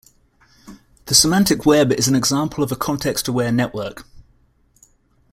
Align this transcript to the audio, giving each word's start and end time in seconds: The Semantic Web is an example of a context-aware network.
The 1.05 1.13
Semantic 1.13 1.63
Web 1.63 1.91
is 1.91 2.07
an 2.07 2.15
example 2.15 2.63
of 2.63 2.71
a 2.71 2.75
context-aware 2.75 3.51
network. 3.51 4.03